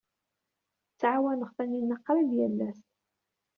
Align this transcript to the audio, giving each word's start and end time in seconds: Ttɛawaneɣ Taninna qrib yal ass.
Ttɛawaneɣ 0.93 1.49
Taninna 1.57 1.97
qrib 2.05 2.29
yal 2.37 2.57
ass. 2.67 2.81